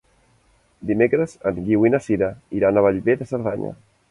Dimecres 0.91 1.37
en 1.51 1.61
Guiu 1.67 1.85
i 1.91 1.93
na 1.97 2.01
Sira 2.07 2.31
iran 2.63 2.81
a 2.83 2.87
Bellver 2.89 3.19
de 3.23 3.31
Cerdanya. 3.35 3.73